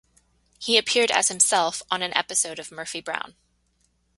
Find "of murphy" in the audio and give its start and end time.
2.57-3.01